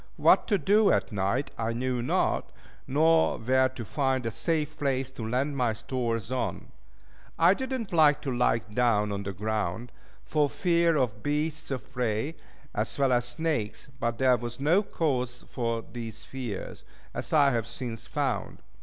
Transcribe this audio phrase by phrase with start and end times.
[0.17, 2.51] What to do at night I knew not,
[2.87, 6.71] nor where to find a safe place to land my stores on.
[7.37, 9.91] I did not like to lie down on the ground,
[10.25, 12.33] for fear of beasts of prey,
[12.73, 16.83] as well as snakes, but there was no cause for these fears,
[17.13, 18.57] as I have since found.